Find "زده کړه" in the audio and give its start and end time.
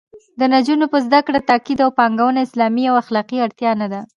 1.05-1.39